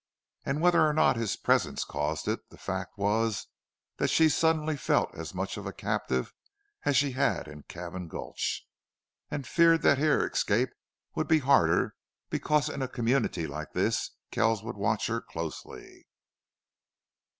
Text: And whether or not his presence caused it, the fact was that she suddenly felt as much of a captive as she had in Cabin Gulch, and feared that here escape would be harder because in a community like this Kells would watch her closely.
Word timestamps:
And 0.43 0.61
whether 0.61 0.81
or 0.81 0.93
not 0.93 1.15
his 1.15 1.35
presence 1.35 1.83
caused 1.83 2.27
it, 2.27 2.49
the 2.49 2.57
fact 2.57 2.97
was 2.97 3.45
that 3.97 4.07
she 4.09 4.29
suddenly 4.29 4.75
felt 4.75 5.13
as 5.13 5.35
much 5.35 5.57
of 5.57 5.67
a 5.67 5.71
captive 5.71 6.33
as 6.85 6.97
she 6.97 7.11
had 7.11 7.47
in 7.47 7.61
Cabin 7.67 8.07
Gulch, 8.07 8.65
and 9.29 9.45
feared 9.45 9.83
that 9.83 9.99
here 9.99 10.25
escape 10.25 10.71
would 11.13 11.27
be 11.27 11.37
harder 11.37 11.93
because 12.31 12.67
in 12.67 12.81
a 12.81 12.87
community 12.87 13.45
like 13.45 13.73
this 13.73 14.09
Kells 14.31 14.63
would 14.63 14.75
watch 14.75 15.05
her 15.05 15.21
closely. 15.21 16.07